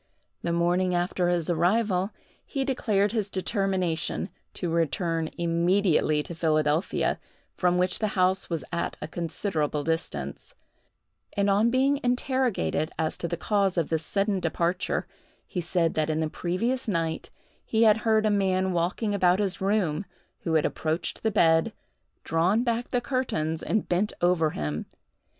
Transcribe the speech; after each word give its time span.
The 0.41 0.51
morning 0.51 0.95
after 0.95 1.29
his 1.29 1.47
arrival, 1.47 2.09
he 2.43 2.65
declared 2.65 3.11
his 3.11 3.29
determination 3.29 4.29
to 4.55 4.71
return 4.71 5.29
immediately 5.37 6.23
to 6.23 6.33
Philadelphia, 6.33 7.19
from 7.53 7.77
which 7.77 7.99
the 7.99 8.07
house 8.17 8.49
was 8.49 8.63
at 8.71 8.97
a 8.99 9.07
considerable 9.07 9.83
distance; 9.83 10.55
and, 11.33 11.51
on 11.51 11.69
being 11.69 11.99
interrogated 12.03 12.89
as 12.97 13.15
to 13.19 13.27
the 13.27 13.37
cause 13.37 13.77
of 13.77 13.89
this 13.89 14.03
sudden 14.03 14.39
departure, 14.39 15.05
he 15.45 15.61
said 15.61 15.93
that 15.93 16.09
in 16.09 16.19
the 16.19 16.31
previous 16.31 16.87
night 16.87 17.29
he 17.63 17.83
had 17.83 17.97
heard 17.97 18.25
a 18.25 18.31
man 18.31 18.71
walking 18.73 19.13
about 19.13 19.37
his 19.37 19.61
room, 19.61 20.05
who 20.39 20.55
had 20.55 20.65
approached 20.65 21.21
the 21.21 21.29
bed, 21.29 21.73
drawn 22.23 22.63
back 22.63 22.89
the 22.89 23.01
curtains, 23.01 23.61
and 23.61 23.87
bent 23.87 24.13
over 24.19 24.49
him. 24.49 24.87